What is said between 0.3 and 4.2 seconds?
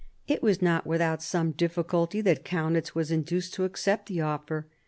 was not without some difficulty that Kaunitz was induced to accept the